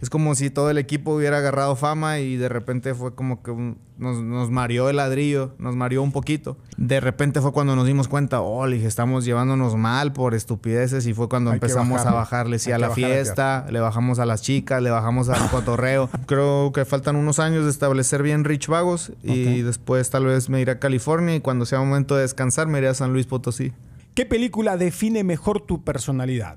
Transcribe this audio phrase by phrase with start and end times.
[0.00, 3.50] Es como si todo el equipo hubiera agarrado fama y de repente fue como que
[3.50, 6.56] un- nos, nos mareó el ladrillo, nos mareó un poquito.
[6.78, 11.06] De repente fue cuando nos dimos cuenta, oh, le dije, estamos llevándonos mal por estupideces
[11.06, 12.58] y fue cuando Hay empezamos a bajarle.
[12.58, 16.08] sí, Hay a la fiesta, le bajamos a las chicas, le bajamos al cotorreo.
[16.26, 20.62] Creo que faltan unos años de establecer bien Rich Vagos y después tal vez me
[20.62, 23.72] iré a California y cuando sea momento de descansar me iré a San Luis Potosí.
[24.14, 26.56] ¿Qué película define mejor tu personalidad?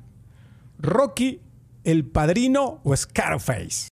[0.80, 1.42] ¿Rocky,
[1.84, 3.90] El Padrino o Scarface?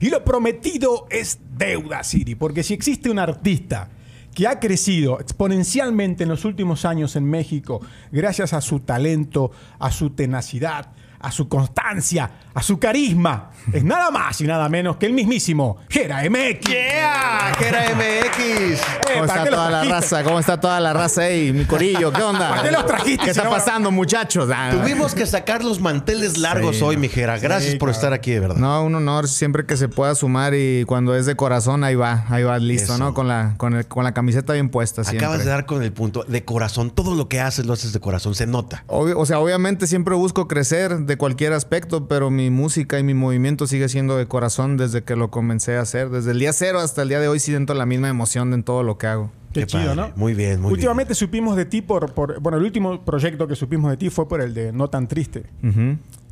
[0.00, 3.90] Y lo prometido es deuda, Siri, porque si existe un artista
[4.34, 7.80] que ha crecido exponencialmente en los últimos años en México
[8.12, 14.10] gracias a su talento, a su tenacidad, a su constancia, a su carisma, es nada
[14.10, 16.66] más y nada menos que el mismísimo Gera MX.
[16.70, 17.52] ¡Yeah!
[17.58, 18.80] ¿Qué era MX?
[19.14, 20.24] ¿Cómo ¿para está toda la raza?
[20.24, 21.52] ¿Cómo está toda la raza ahí?
[21.52, 22.48] Mi corillo, ¿qué onda?
[22.50, 24.48] ¿Para qué los trajiste ¿Qué está pasando, muchachos?
[24.54, 27.00] Ah, Tuvimos que sacar los manteles largos Sí, hoy, no.
[27.02, 27.38] mijera.
[27.38, 28.56] Gracias Sí, por estar aquí, de verdad.
[28.56, 32.24] No, un honor siempre que se pueda sumar y cuando es de corazón, ahí va,
[32.30, 33.04] ahí va listo, Eso.
[33.04, 33.12] ¿no?
[33.12, 35.26] Con la, con, el- con la camiseta bien puesta siempre.
[35.26, 36.24] Acabas de dar con el punto.
[36.24, 36.90] De corazón.
[36.90, 38.34] Todo lo que haces lo haces de corazón.
[38.34, 38.84] Se nota.
[38.86, 43.14] Obvio- o sea, obviamente siempre busco crecer de cualquier aspecto, pero mi música y mi
[43.14, 46.10] movimiento sigue siendo de corazón desde que lo comencé a hacer.
[46.10, 48.82] Desde el día cero hasta el día de hoy siento la misma emoción en todo
[48.82, 49.30] lo que hago.
[49.52, 49.96] Qué, Qué chido, padre.
[49.96, 50.12] ¿no?
[50.16, 53.90] Muy bien, muy Últimamente supimos de ti por, por- Bueno, el último proyecto que supimos
[53.90, 55.44] de ti fue por el de No Tan Triste.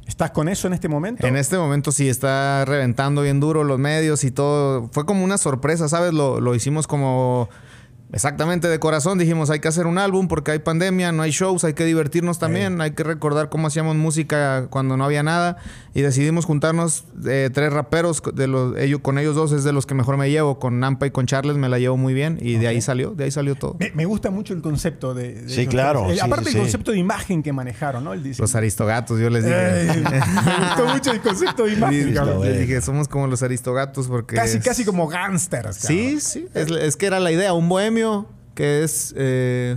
[0.06, 1.27] ¿Estás con eso en este momento?
[1.27, 4.89] En este momento sí está reventando bien duro los medios y todo.
[4.93, 6.12] Fue como una sorpresa, ¿sabes?
[6.12, 7.49] Lo, lo hicimos como
[8.15, 9.19] exactamente de corazón.
[9.19, 12.39] Dijimos, hay que hacer un álbum porque hay pandemia, no hay shows, hay que divertirnos
[12.39, 15.56] también, hay que recordar cómo hacíamos música cuando no había nada.
[15.95, 19.87] Y decidimos juntarnos eh, tres raperos, de los, ellos, con ellos dos es de los
[19.87, 20.59] que mejor me llevo.
[20.59, 23.25] Con Nampa y con Charles me la llevo muy bien y de ahí salió, de
[23.25, 23.77] ahí salió todo.
[23.79, 25.43] Me, me gusta mucho el concepto de...
[25.43, 26.11] de Sí, claro.
[26.11, 26.61] Eh, sí, aparte sí, el sí.
[26.61, 28.12] concepto de imagen que manejaron, ¿no?
[28.12, 28.25] El.
[28.37, 29.56] Los aristogatos, yo les dije.
[29.56, 34.37] Me gustó mucho el concepto de imagen, Les dije, somos como los aristogatos porque...
[34.37, 35.77] Casi, es- casi como gangsters.
[35.77, 36.47] Sí, sí.
[36.55, 37.53] Es, es que era la idea.
[37.55, 38.03] Un bohemio
[38.55, 39.77] que es, eh,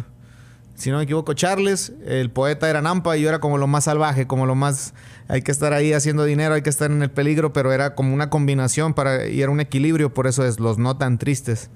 [0.75, 1.93] si no me equivoco, Charles.
[2.05, 4.93] El poeta era Nampa y yo era como lo más salvaje, como lo más...
[5.27, 8.13] Hay que estar ahí haciendo dinero, hay que estar en el peligro, pero era como
[8.13, 10.13] una combinación para y era un equilibrio.
[10.13, 11.69] Por eso es los no tan tristes.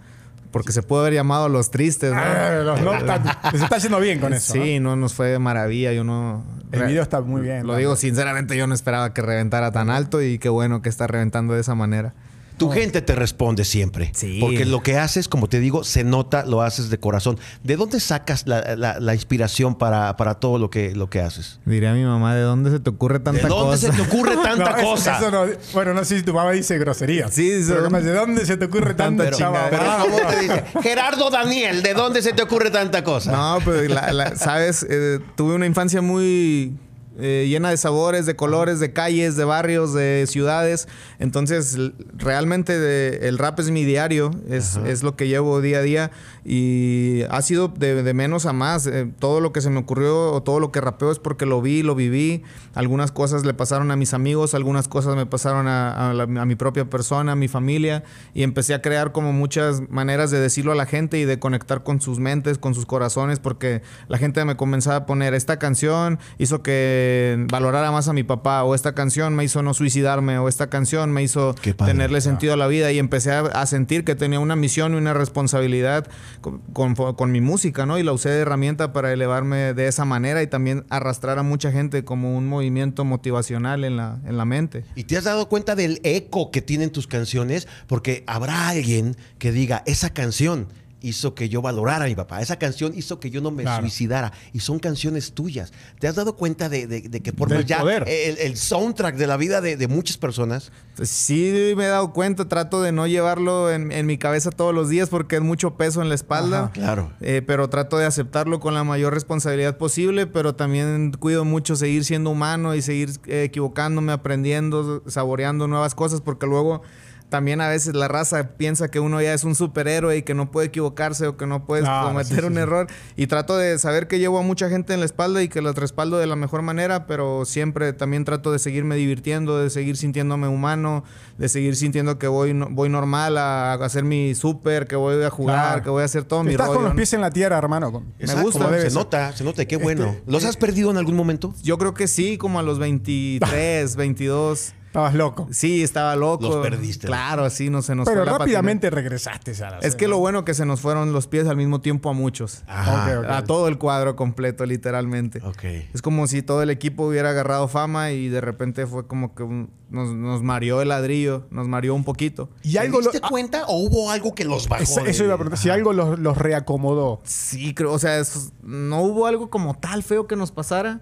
[0.52, 2.20] Porque se puede haber llamado los tristes, ¿no?
[2.20, 4.54] Ah, los no tan- se está haciendo bien con eso.
[4.54, 5.92] Sí, no nos fue de maravilla.
[5.94, 6.44] Yo no...
[6.72, 7.66] El video está muy bien.
[7.68, 11.08] Lo digo sinceramente, yo no esperaba que reventara tan alto y qué bueno que está
[11.08, 12.14] reventando de esa manera.
[12.62, 14.12] Tu gente te responde siempre.
[14.14, 14.38] Sí.
[14.40, 17.40] Porque lo que haces, como te digo, se nota, lo haces de corazón.
[17.64, 21.60] ¿De dónde sacas la, la- la inspiración para, para todo lo que, lo que haces?
[21.66, 23.92] Diré a mi mamá, ¿de dónde se te ocurre ¿De tanta dónde cosa?
[23.92, 25.18] se te ocurre tanta No, eso- cosa?
[25.18, 27.28] eso no- bueno, no sé si tu mamá dice grosería.
[27.30, 29.68] Sí, dice, Pero ¿dónde- ¿de dónde se te ocurre tanta Tanta chava?
[29.70, 30.64] Pero ¿cómo te dice?
[30.84, 33.32] Gerardo Daniel, ¿de dónde se te ocurre tanta cosa?
[33.32, 36.74] No, pero la- sabes, Eh, tuve una infancia muy
[37.22, 40.88] eh, llena de sabores, de colores, de calles, de barrios, de ciudades.
[41.20, 41.78] Entonces,
[42.18, 46.12] realmente de- el rap es mi diario, es, es lo que llevo día a día
[46.44, 48.88] y ha sido de, de menos a más.
[48.88, 51.62] Eh, todo lo que se me ocurrió o todo lo que rapeo es porque lo
[51.62, 52.44] vi, lo viví.
[52.74, 56.46] Algunas cosas le pasaron a mis amigos, algunas cosas me pasaron a, a la- a
[56.46, 58.04] mi propia persona, a mi familia
[58.34, 61.84] y empecé a crear como muchas maneras de decirlo a la gente y de conectar
[61.84, 66.20] con sus mentes, con sus corazones, porque la gente me comenzaba a poner esta canción
[66.38, 67.11] hizo que
[67.50, 71.12] valorara más a mi papá o esta canción me hizo no suicidarme o esta canción
[71.12, 71.94] me hizo padre.
[71.94, 74.98] tenerle sentido a la vida y empecé a, a sentir que tenía una misión y
[74.98, 76.08] una responsabilidad
[76.42, 77.98] con, con- con mi música, ¿no?
[77.98, 81.72] Y la usé de herramienta para elevarme de esa manera y también arrastrar a mucha
[81.72, 84.84] gente como un movimiento motivacional en la, en la mente.
[84.96, 87.68] ¿Y te has dado cuenta del eco que tienen tus canciones?
[87.88, 90.68] Porque habrá alguien que diga, esa canción
[91.02, 93.82] hizo que yo valorara a mi papá, esa canción hizo que yo no me Claro.
[93.82, 95.72] suicidara, y son canciones tuyas.
[96.00, 99.38] ¿Te has dado cuenta de, de- de que formas ya el, el soundtrack de la
[99.38, 100.72] vida de, de muchas personas?
[100.96, 104.74] Pues Sí, me he dado cuenta, trato de no llevarlo en, en mi cabeza todos
[104.76, 106.64] los días porque es mucho peso en la espalda.
[106.66, 107.12] Ajá, claro.
[107.22, 112.06] Eh, pero trato de aceptarlo con la mayor responsabilidad posible, pero también cuido mucho seguir
[112.06, 116.82] siendo humano y seguir eh, equivocándome, aprendiendo, saboreando nuevas cosas, porque luego
[117.32, 120.52] también a veces la raza piensa que uno ya es un superhéroe y que no
[120.52, 122.60] puede equivocarse o que no puede Claro, cometer sí, sí, un sí.
[122.60, 122.88] error.
[123.16, 125.74] Y trato de saber que llevo a mucha gente en la espalda y que los
[125.76, 130.50] respaldo de la mejor manera, pero siempre también trato de seguirme divirtiendo, de seguir sintiéndome
[130.50, 131.06] humano,
[131.38, 135.24] de seguir sintiendo que voy, no- voy normal a, a hacer mi súper, que voy
[135.24, 135.84] a jugar, Claro.
[135.84, 136.76] que voy a hacer todo mi Estás rollo.
[136.80, 136.98] con los ¿no?
[136.98, 138.04] pies en la tierra, hermano.
[138.20, 138.70] Exacto, gusta.
[138.72, 138.94] Se ser.
[138.94, 140.18] nota, se nota, qué Este, bueno.
[140.28, 141.54] ¿Los has perdido en algún momento?
[141.64, 144.74] Yo creo que sí, como a los 23, 22.
[144.92, 145.48] Estabas loco.
[145.52, 146.50] Sí, estaba loco.
[146.50, 147.08] Los perdiste.
[147.08, 149.88] Claro, sí, no se nos Pero fue la rápidamente regresaste a la patina.
[149.88, 152.64] Es que lo bueno que se nos fueron los pies al mismo tiempo a muchos.
[152.68, 153.20] Ajá.
[153.20, 153.32] Ok, ok.
[153.32, 155.40] A todo el cuadro completo, literalmente.
[155.46, 155.64] Ok.
[155.94, 159.44] Es como si todo el equipo hubiera agarrado fama y de repente fue como que
[159.44, 162.50] un- nos, nos mareó el ladrillo, nos mareó un poquito.
[162.62, 164.84] Y ¿Te algo lo- diste ah, cuenta o hubo algo que los bajó?
[164.84, 165.58] eso, de- eso iba a preguntar.
[165.58, 167.22] Si algo los, los reacomodó.
[167.24, 171.02] Sí, creo, o sea, es- no hubo algo como tal feo que nos pasara,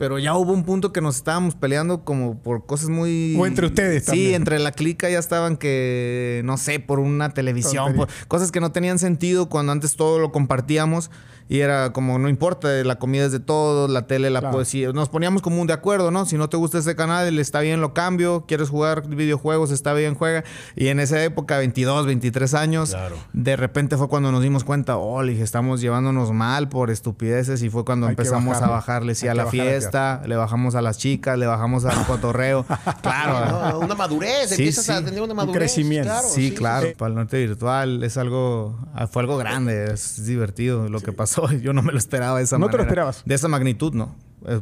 [0.00, 3.36] pero ya hubo un punto que nos estábamos peleando como por cosas muy...
[3.38, 4.34] O entre ustedes Sí, también.
[4.36, 8.72] entre la clica ya estaban que, no sé, por una televisión, por cosas que no
[8.72, 11.10] tenían sentido cuando antes todo lo compartíamos
[11.50, 14.54] y era como, no importa, la comida es de todos, la tele, la Claro.
[14.54, 14.92] poesía.
[14.92, 16.24] Nos poníamos como un de acuerdo, ¿no?
[16.24, 18.44] Si no te gusta ese canal, está bien, lo cambio.
[18.46, 20.44] Quieres jugar videojuegos, está bien, juega.
[20.76, 23.16] Y en esa época, 22, 23 años, Claro.
[23.32, 27.62] de repente fue cuando nos dimos cuenta, oh, le dije, estamos llevándonos mal por estupideces.
[27.64, 29.16] Y fue cuando Hay empezamos a bajarle.
[29.16, 32.64] sí, Hay a la fiesta, le bajamos a las chicas, le bajamos al cotorreo.
[33.02, 33.70] claro.
[33.72, 34.92] No, una madurez, Sí, empiezas sí.
[34.92, 35.56] a tener una Un madurez.
[35.58, 36.10] crecimiento.
[36.10, 36.86] Claro, sí, claro.
[36.86, 36.94] sí.
[36.96, 38.78] Para el norte virtual es algo,
[39.10, 41.39] fue algo grande, es divertido lo que pasó.
[41.62, 42.88] Yo no me lo esperaba de esa ¿No te lo manera.
[42.90, 43.22] esperabas?
[43.24, 44.14] De esa magnitud, no.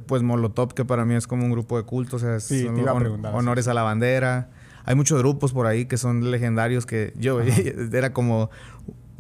[0.07, 2.67] Pues Molotov, que para mí es como un grupo de culto, o sea, es- Sí,
[2.75, 4.51] te iba hon- honores a la bandera.
[4.85, 7.41] Hay muchos grupos por ahí que son legendarios que yo
[7.93, 8.51] era como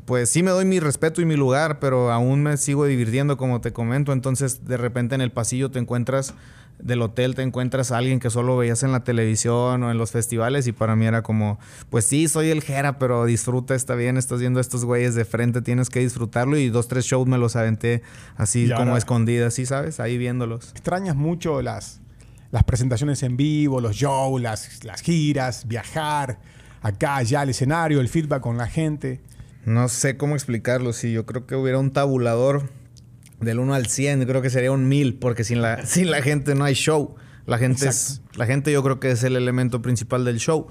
[0.04, 3.60] pues sí me doy mi respeto y mi lugar, pero aún me sigo divirtiendo como
[3.60, 4.14] te comento.
[4.14, 6.32] Entonces, de repente en el pasillo te encuentras
[6.78, 10.12] del hotel, te encuentras a alguien que solo veías en la televisión o en los
[10.12, 11.58] festivales y para mí era como,
[11.90, 15.24] pues sí, soy el Jera, pero disfruta, está bien, estás viendo a estos güeyes de
[15.24, 18.02] frente, tienes que disfrutarlo y dos, tres shows me los aventé
[18.36, 20.00] así Y como escondidas, ¿sí sabes?
[20.00, 20.70] Ahí viéndolos.
[20.70, 22.00] ¿Extrañas mucho las,
[22.50, 26.38] las presentaciones en vivo, los shows, las, las giras, viajar
[26.82, 29.20] acá, allá al escenario, el feedback con la gente?
[29.64, 30.92] No sé cómo explicarlo.
[30.92, 32.70] Si yo creo que hubiera un tabulador
[33.40, 36.22] del 1 al 100, yo creo que sería un 1000, porque sin la, sin la
[36.22, 37.14] gente no hay show.
[37.46, 40.66] La gente, es, la gente yo creo que es el elemento principal del show.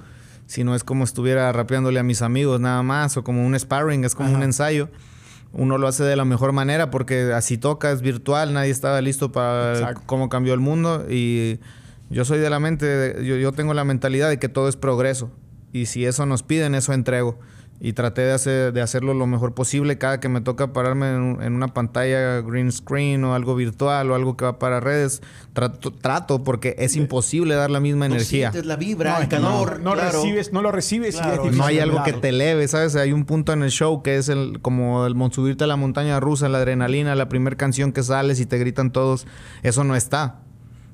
[0.46, 4.04] Si no es como estuviera rapeándole a mis amigos nada más, o como un sparring,
[4.06, 4.38] es como Ajá.
[4.38, 4.90] un ensayo.
[5.54, 9.32] Uno lo hace de la mejor manera porque así toca, es virtual, nadie estaba listo
[9.32, 10.04] para Exacto.
[10.06, 11.06] cómo cambió el mundo.
[11.10, 11.60] Y
[12.10, 15.32] yo soy de la mente, yo, yo tengo la mentalidad de que todo es progreso.
[15.74, 17.40] Y si eso nos piden, eso entrego.
[17.80, 20.00] Y traté de, hacer, de hacerlo lo mejor posible.
[20.00, 24.10] Cada que me toca pararme en, un- en una pantalla green screen o algo virtual
[24.10, 25.22] o algo que va para redes,
[25.54, 28.50] trato, trato porque es imposible dar la misma No energía.
[28.52, 30.24] sientes la vibra, No, el no- no, claro.
[30.24, 32.96] recibes, no lo recibes y Claro, difícil No hay algo que te eleve, ¿sabes?
[32.96, 36.20] Hay un punto en el show que es el como el subirte a la montaña
[36.20, 39.28] rusa, la adrenalina, la primera canción que sales y te gritan todos.
[39.62, 40.40] Eso no está.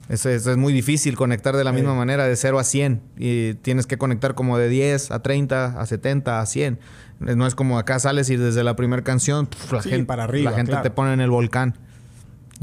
[0.09, 1.77] Eso, eso es muy difícil conectar de la Sí.
[1.77, 3.01] misma manera, de 0 a 100.
[3.17, 6.79] Y tienes que conectar como de 10 a 30, a 70, a 100.
[7.19, 10.51] No es como acá sales y desde la primera canción la Sí, gente, para arriba,
[10.51, 10.83] la gente claro.
[10.83, 11.77] te pone en el volcán.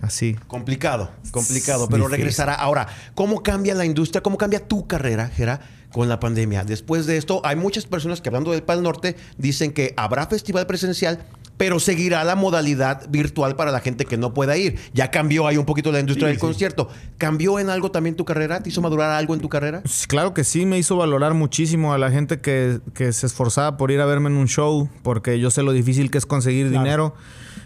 [0.02, 0.36] Así.
[0.46, 2.18] Complicado, complicado, Es pero difícil.
[2.18, 2.54] regresará.
[2.54, 4.22] Ahora, ¿cómo cambia la industria?
[4.22, 5.60] ¿Cómo cambia tu carrera, Gera,
[5.92, 6.64] con la pandemia?
[6.64, 10.66] Después de esto, hay muchas personas que hablando del Pal Norte dicen que habrá festival
[10.66, 11.18] presencial,
[11.56, 14.78] pero seguirá la modalidad virtual para la gente que no pueda ir.
[14.94, 16.40] Ya cambió ahí un poquito la industria Sí, del sí.
[16.40, 16.88] concierto.
[17.18, 18.62] ¿Cambió en algo también tu carrera?
[18.62, 19.82] ¿Te hizo madurar algo en tu carrera?
[20.08, 23.90] Claro que sí, me hizo valorar muchísimo a la gente que, que se esforzaba por
[23.90, 26.82] ir a verme en un show, porque yo sé lo difícil que es conseguir Claro.
[26.82, 27.14] dinero.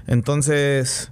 [0.09, 1.11] Entonces,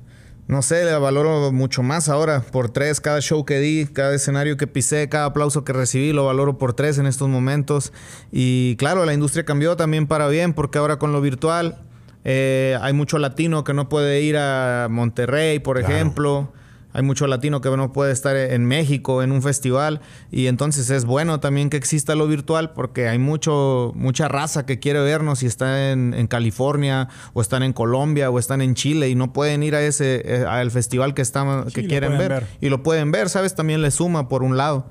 [0.48, 4.56] no sé, le valoro mucho más ahora por tres, cada show que di, cada escenario
[4.56, 7.92] que pisé, cada aplauso que recibí, lo valoro por tres en estos momentos.
[8.30, 11.78] Y claro, la industria cambió también para bien, porque ahora con lo virtual
[12.24, 15.94] eh, hay mucho latino que no puede ir a Monterrey, por Claro.
[15.94, 16.52] ejemplo.
[16.94, 20.00] Hay mucho latino que no puede estar en México en un festival
[20.30, 24.78] y entonces es bueno también que exista lo virtual porque hay mucho mucha raza que
[24.78, 29.08] quiere vernos y está en, en California o están en Colombia o están en Chile
[29.08, 32.28] y no pueden ir a ese eh, al festival que están Sí, que quieren ver.
[32.30, 32.46] ver.
[32.60, 34.86] y lo pueden ver, sabes también le suma por un lado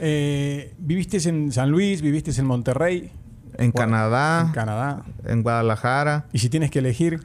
[0.00, 2.02] Eh, ¿Viviste en San Luis?
[2.02, 3.12] ¿Viviste en Monterrey?
[3.56, 5.04] en Canadá, En Canadá.
[5.24, 6.26] en Guadalajara.
[6.32, 7.20] Y si tienes que elegir,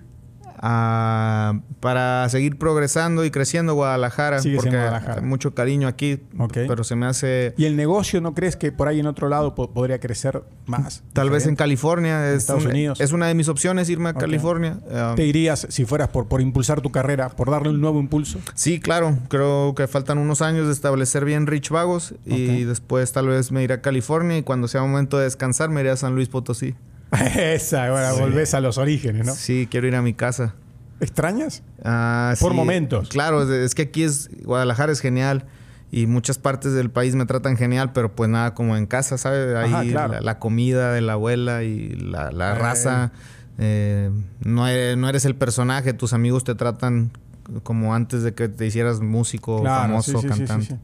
[0.61, 5.21] para seguir progresando y creciendo Guadalajara Sigues en porque Guadalajara.
[5.21, 6.19] mucho cariño aquí,
[6.53, 9.55] pero se me hace ¿y el negocio no crees que por ahí en otro lado
[9.55, 11.03] po- podría crecer más?
[11.13, 11.55] Tal vez en?
[11.55, 12.29] California.
[12.31, 13.01] Es, Estados un- Unidos.
[13.01, 14.13] es una de mis opciones irme a.
[14.13, 14.77] California.
[14.89, 18.39] Um, ¿Te irías si fueras por, por impulsar tu carrera, por darle un nuevo impulso?
[18.53, 19.17] sí, claro.
[19.29, 22.13] Creo que faltan unos años de establecer bien Rich Vagos.
[22.25, 24.37] Y después tal vez me iré a California.
[24.37, 26.75] Y cuando sea momento de descansar, me iré a San Luis Potosí.
[27.35, 29.33] Esa, ahora volvés a los orígenes, ¿no?
[29.33, 30.55] Sí, quiero ir a mi casa.
[30.99, 31.63] ¿Extrañas?
[31.83, 32.57] Ah, Por sí.
[32.57, 33.09] momentos.
[33.09, 34.29] Claro, es- que aquí es...
[34.43, 35.45] Guadalajara es genial.
[35.91, 39.55] Y muchas partes del país me tratan genial, pero pues nada como en casa, ¿sabes?
[39.55, 40.13] Ahí Ajá, claro.
[40.13, 42.59] la, la comida de la abuela y la, la Eh.
[42.59, 43.11] raza.
[43.57, 44.11] eh,
[44.41, 47.11] no, eres, no eres el personaje, tus amigos te tratan
[47.63, 50.65] como antes de que te hicieras músico, famoso, sí, sí, sí, cantante.
[50.67, 50.79] sí, sí.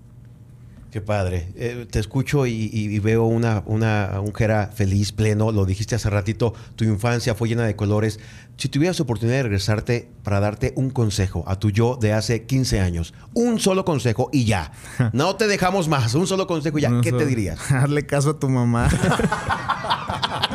[0.92, 1.50] Qué padre.
[1.56, 5.52] Eh, te escucho y, y veo una, una, un Jera feliz, pleno.
[5.52, 8.20] Lo dijiste hace ratito, tu infancia fue llena de colores.
[8.58, 12.80] Si tuvieras oportunidad de regresarte para darte un consejo a tu yo de hace 15
[12.80, 14.72] años, un solo consejo y ya.
[15.12, 16.90] No te dejamos más, un solo consejo y ya.
[16.90, 17.60] No ¿Qué te dirías?
[17.72, 18.90] Hazle caso a tu mamá.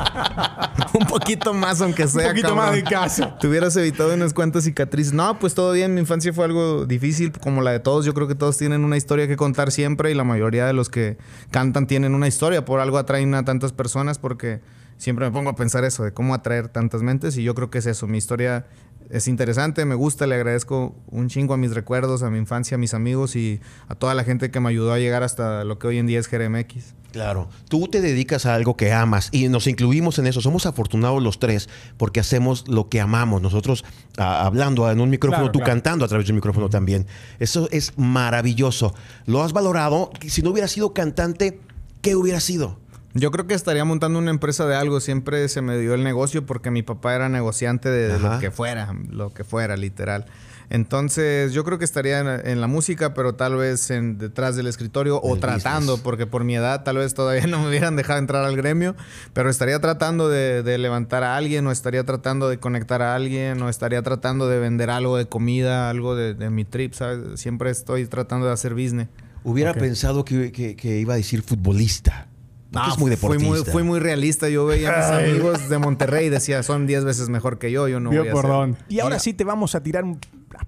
[0.99, 2.29] un poquito más, aunque sea.
[2.29, 2.67] poquito cabrón.
[2.67, 3.35] más de caso.
[3.41, 5.13] Te hubieras evitado unas cuantas cicatrices.
[5.13, 5.95] No, pues todo bien.
[5.95, 8.05] Mi infancia fue algo difícil, como la de todos.
[8.05, 10.89] Yo creo que todos tienen una historia que contar siempre y la mayoría de los
[10.89, 11.19] que
[11.51, 12.65] cantan tienen una historia.
[12.65, 14.61] Por algo atraen a tantas personas porque
[14.97, 17.37] siempre me pongo a pensar eso, de cómo atraer tantas mentes.
[17.37, 18.07] Y yo creo que es eso.
[18.07, 18.67] Mi historia
[19.11, 22.79] es interesante, me gusta, le agradezco un chingo a mis recuerdos, a mi infancia, a
[22.79, 25.89] mis amigos y a toda la gente que me ayudó a llegar hasta lo que
[25.89, 26.95] hoy en día es GRMX.
[27.13, 30.41] Claro, tú te dedicas a algo que amas y nos incluimos en eso.
[30.41, 33.43] Somos afortunados los tres porque hacemos lo que amamos.
[33.43, 33.85] Nosotros
[34.17, 35.73] hablando en un micrófono, Claro, tú claro.
[35.73, 37.07] cantando a través de un micrófono también.
[37.41, 38.95] Eso es maravilloso.
[39.27, 40.11] ¿Lo has valorado?
[40.29, 41.59] Si no hubiera sido cantante,
[42.01, 42.79] ¿qué hubiera sido?
[43.15, 45.01] Yo creo que estaría montando una empresa de algo.
[45.01, 48.35] Siempre se me dio el negocio porque mi papá era negociante de, Ajá.
[48.35, 50.27] lo que fuera, lo que fuera, literal.
[50.73, 54.69] Entonces, yo creo que estaría en, en la música, pero tal vez en, detrás del
[54.69, 56.01] escritorio o tratando, business.
[56.05, 58.95] porque por mi edad tal vez todavía no me hubieran dejado entrar al gremio,
[59.33, 63.61] pero estaría tratando de, de levantar a alguien, o estaría tratando de conectar a alguien,
[63.63, 67.41] o estaría tratando de vender algo de comida, algo de, de mi trip, ¿sabes?
[67.41, 69.09] Siempre estoy tratando de hacer business.
[69.43, 72.29] Hubiera pensado que, que- que iba a decir futbolista.
[72.73, 73.49] No, es muy fui deportista.
[73.49, 74.49] muy, fui muy realista.
[74.49, 77.89] Yo veía a mis amigos de Monterrey y decía, son 10 veces mejor que yo,
[77.89, 78.51] yo no Vio voy a por ser".
[78.51, 78.79] dónde.
[78.89, 80.05] Y ahora sí te vamos a tirar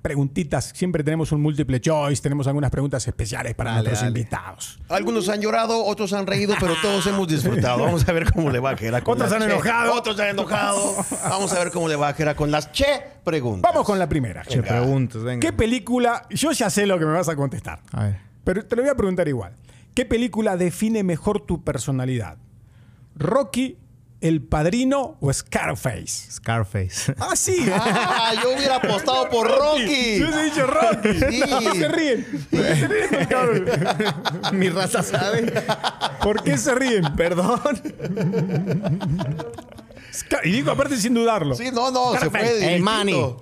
[0.01, 0.73] preguntitas.
[0.75, 4.09] Siempre tenemos un múltiple choice, tenemos algunas preguntas especiales para Dale, nuestros dale.
[4.19, 4.81] invitados.
[4.89, 7.79] Algunos han llorado, otros han reído, pero todos hemos disfrutado.
[7.85, 9.45] Vamos a ver cómo le va a con Otros han che.
[9.53, 9.93] enojado.
[9.95, 10.97] Otros han enojado.
[11.29, 13.71] Vamos a ver cómo le va a Jera con las che preguntas.
[13.71, 14.43] Vamos con la primera.
[14.45, 15.41] Che, preguntas, venga.
[15.41, 16.27] ¿Qué película?
[16.31, 18.19] Yo ya sé lo que me vas a contestar, A ver.
[18.45, 19.53] pero te lo voy a preguntar igual.
[19.95, 22.39] ¿Qué película define mejor tu personalidad?
[23.15, 23.77] ¿Rocky,
[24.23, 26.31] El Padrino o Scarface?
[26.33, 27.15] Scarface.
[27.19, 27.67] Ah, sí.
[27.73, 30.19] Ah, yo hubiera apostado por Rocky.
[30.19, 31.19] Yo he dicho Rocky.
[31.19, 31.43] Sí.
[31.51, 32.27] ¿Por qué se ríen?
[32.51, 33.65] ¿Por qué se ríen, cabrón?
[34.53, 35.53] Mi raza sabe.
[36.23, 37.05] ¿Por qué se ríen?
[37.17, 37.61] Perdón.
[40.13, 41.55] Scar- Y digo aparte sin dudarlo.
[41.55, 42.85] Sí, no, no, se fue de Hey, directito.
[42.85, 43.37] Manny.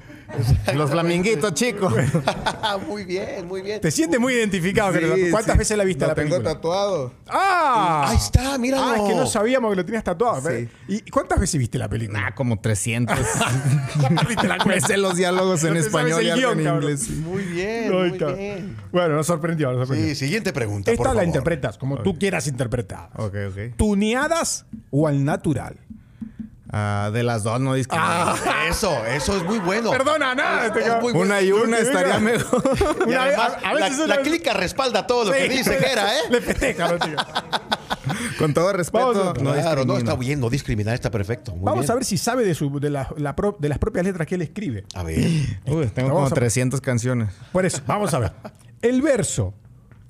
[0.74, 1.92] Los flaminguitos, chicos.
[2.88, 3.80] muy bien, muy bien.
[3.80, 4.92] Te sientes muy identificado.
[4.92, 5.16] Gerardo.
[5.30, 5.58] ¿Cuántas sí.
[5.58, 6.54] veces la viste Lo la tengo película?
[6.54, 7.12] tatuado.
[7.28, 8.06] ¡Ah!
[8.08, 8.84] Ahí está, míralo.
[8.84, 10.48] Ah, es que no sabíamos que lo tenías tatuado.
[10.50, 10.68] Sí.
[10.88, 12.20] ¿Y cuántas veces viste la película?
[12.20, 13.16] Nah, como 300.
[14.28, 16.82] Viste la Me sé los diálogos en No español y algo guion, en cabrón.
[16.84, 17.10] inglés.
[17.10, 18.38] Muy bien, Ay, muy cabrón.
[18.38, 18.76] bien.
[18.92, 20.08] Bueno, nos sorprendió, nos sorprendió.
[20.10, 21.24] Sí, siguiente pregunta, por Esta la favor.
[21.26, 23.10] interpretas como tú quieras interpretar.
[23.16, 23.76] Ok, ok.
[23.76, 25.76] ¿Tuneadas o al natural?
[26.72, 28.08] Ah, de las dos no discrimino.
[28.08, 28.36] Ah,
[28.68, 29.90] eso, eso es muy bueno.
[29.90, 30.66] Perdona, nada.
[30.66, 31.12] este Es muy.
[31.12, 32.62] Una y una que estaría mejor.
[33.08, 36.20] Y además, a- a veces la, clica respalda todo lo que dice Jera, ¿eh?
[36.30, 37.16] Le festeja, ¿no, tío?
[38.38, 41.52] Con todo respeto, no claro, no, está bien, no discriminar está perfecto.
[41.52, 41.90] Muy Vamos bien.
[41.90, 44.36] a ver si sabe de, su, de, la- la pro- de las propias letras que
[44.36, 44.84] él escribe.
[44.94, 45.18] A ver.
[45.66, 47.30] Uy, tengo como a- 300 canciones.
[47.52, 48.32] Por eso, vamos a ver.
[48.82, 49.54] El verso.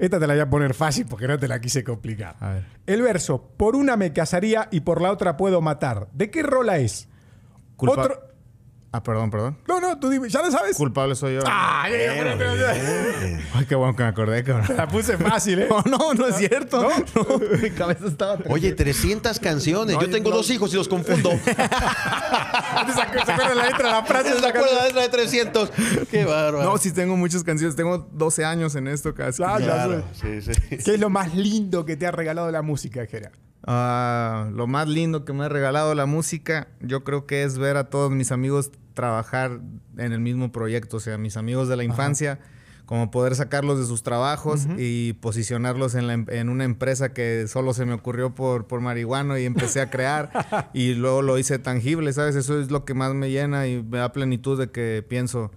[0.00, 2.34] Esta te la voy a poner fácil porque no te la quise complicar.
[2.40, 2.64] A ver.
[2.86, 6.08] El verso, por una me casaría y por la otra puedo matar.
[6.12, 7.06] ¿De qué rola es?
[7.76, 8.29] Culpa- Otro.
[8.92, 9.56] Ah, perdón, perdón.
[9.68, 10.76] No, no, tú dime, ¿ya lo sabes?
[10.76, 11.42] Culpable soy yo.
[11.46, 14.76] Ay, ay, qué bueno que me acordé, cabrón.
[14.76, 15.68] La puse fácil, ¿eh?
[15.70, 16.82] No, no, no es cierto.
[16.82, 18.38] No, mi cabeza estaba...
[18.48, 19.94] Oye, 300 canciones.
[19.94, 20.36] No, Yo tengo no.
[20.36, 21.30] dos hijos y los confundo.
[21.44, 24.38] ¿Te sacó- ¿Se acuerda la letra de la frase?
[24.40, 25.70] ¿Se acuerdan la letra de 300?
[26.10, 26.64] Qué bárbaro.
[26.64, 27.76] No, sí tengo muchas canciones.
[27.76, 29.40] Tengo 12 años en esto casi.
[29.44, 30.42] Ah, Claro, sé.
[30.42, 30.78] sí, sí.
[30.84, 33.30] ¿Qué es lo más lindo que te ha regalado la música, Jera?
[33.66, 37.76] Ah, lo más lindo que me ha regalado la música, yo creo que es ver
[37.76, 39.60] a todos mis amigos trabajar
[39.96, 42.38] en el mismo proyecto, o sea, mis amigos de la infancia,
[42.86, 47.46] como poder sacarlos de sus trabajos y posicionarlos en, la em- en una empresa que
[47.46, 51.58] solo se me ocurrió por, por marihuano y empecé a crear y luego lo hice
[51.60, 52.34] tangible, ¿sabes?
[52.34, 55.52] Eso es lo que más me llena y me da plenitud de que pienso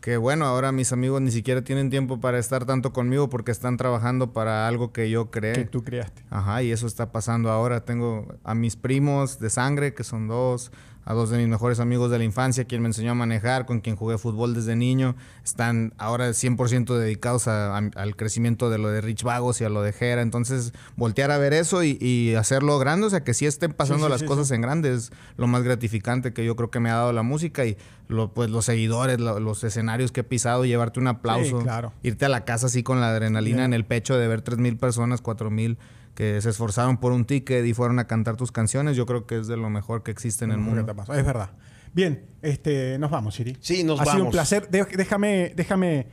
[0.00, 3.76] que bueno, ahora mis amigos ni siquiera tienen tiempo para estar tanto conmigo porque están
[3.76, 5.52] trabajando para algo que yo creé.
[5.52, 6.22] Que tú creaste.
[6.30, 7.84] Ajá, y eso está pasando ahora.
[7.84, 10.72] Tengo a mis primos de sangre, que son dos,
[11.04, 13.80] a dos de mis mejores amigos de la infancia, quien me enseñó a manejar, con
[13.80, 15.16] quien jugué fútbol desde niño.
[15.44, 19.68] Están ahora 100% dedicados a- a- al crecimiento de lo de Rich Vagos y a
[19.70, 20.22] lo de Jera.
[20.22, 24.06] Entonces, voltear a ver eso y, y hacerlo grande, o sea, que sí estén pasando
[24.06, 26.90] sí, las sí, cosas en grande, es lo más gratificante que yo creo que me
[26.90, 27.76] ha dado la música y
[28.08, 31.92] lo, pues los seguidores, lo- los escenarios que he pisado, llevarte un aplauso, claro.
[32.02, 35.22] irte a la casa así con la adrenalina en el pecho de ver 3.000 personas,
[35.22, 35.78] 4.000
[36.20, 39.38] que se esforzaron por un ticket y fueron a cantar tus canciones, yo creo que
[39.38, 40.80] es de lo mejor que existe en el mundo.
[41.14, 41.52] Es verdad.
[41.94, 43.56] Bien, este, nos vamos, Siri.
[43.60, 44.32] Sí, nos ha sido un vamos.
[44.34, 44.68] placer.
[44.68, 46.08] De- déjame, déjame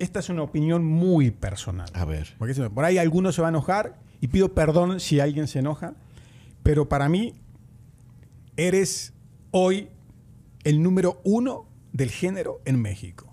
[0.00, 1.88] esta es una opinión muy personal.
[1.94, 2.34] A ver.
[2.36, 5.60] Porque si- por ahí alguno se va a enojar y pido perdón si alguien se
[5.60, 5.94] enoja,
[6.64, 7.34] pero para mí
[8.56, 9.12] eres
[9.52, 9.88] hoy
[10.64, 13.32] el número uno del género en México.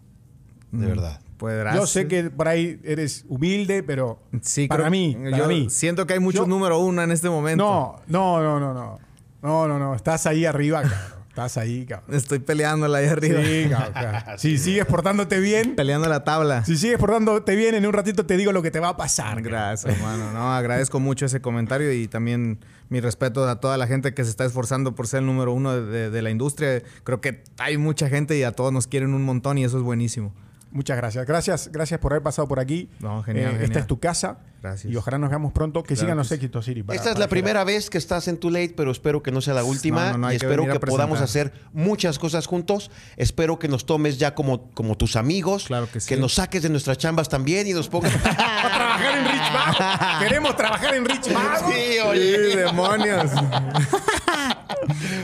[0.71, 1.19] De verdad.
[1.41, 5.47] Podrás- Yo sé que por ahí eres humilde, pero Sí, para creo- mí, para yo
[5.47, 5.69] mí.
[5.71, 7.63] siento que hay muchos Yo- número uno en este momento.
[7.65, 8.99] No, no, no, no, no.
[9.41, 9.95] No, no, no.
[9.95, 10.99] Estás ahí arriba, cabrón.
[11.29, 12.13] Estás ahí, cabrón.
[12.15, 13.41] Estoy peleándola ahí arriba.
[13.43, 14.21] Sí, cabrón, cabrón.
[14.37, 16.63] Si sigues portándote bien, Peleando la tabla.
[16.63, 19.41] si sigues portándote bien, en un ratito te digo lo que te va a pasar.
[19.41, 20.31] Gracias, hermano.
[20.33, 24.29] No, agradezco mucho ese comentario y también mi respeto a toda la gente que se
[24.29, 26.83] está esforzando por ser el número uno de, de- de la industria.
[27.03, 29.83] Creo que hay mucha gente y a todos nos quieren un montón y eso es
[29.83, 30.35] buenísimo.
[30.71, 31.25] Muchas gracias.
[31.25, 32.89] Gracias, gracias por haber pasado por aquí.
[32.99, 33.81] No, genial, Eh, Esta genial.
[33.81, 34.37] es tu casa.
[34.63, 34.93] Gracias.
[34.93, 35.81] Y ojalá nos veamos pronto.
[35.83, 36.33] Que Claro sigan que los sí.
[36.35, 36.83] éxitos, Siri.
[36.83, 37.29] para- Esta es para la Gerard.
[37.29, 40.11] primera vez que estás en Too Late, pero espero que no sea la última.
[40.11, 42.89] no, no, y que espero que, podamos hacer muchas cosas juntos.
[43.17, 45.65] Espero que nos tomes ya como, como tus amigos.
[45.65, 46.15] Claro que sí.
[46.15, 48.13] nos saques de nuestras chambas también y nos pongas.
[48.25, 50.19] A trabajar en Rich Mago.
[50.23, 51.71] Queremos trabajar en Rich Mago.
[51.71, 52.55] sí, ¡Sí, oye.
[52.57, 53.31] demonios!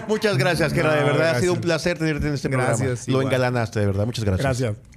[0.08, 0.94] Muchas gracias, Gera.
[0.96, 3.02] de verdad ha sido un placer tenerte en este Gracias, programa.
[3.08, 3.26] Lo igual.
[3.28, 4.06] engalanaste, de verdad.
[4.06, 4.60] Muchas gracias.
[4.60, 4.78] Gracias.